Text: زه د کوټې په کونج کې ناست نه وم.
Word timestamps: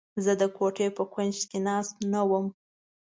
زه 0.23 0.31
د 0.41 0.43
کوټې 0.57 0.87
په 0.97 1.03
کونج 1.13 1.35
کې 1.49 1.59
ناست 1.67 1.93
نه 2.11 2.21
وم. 2.29 2.45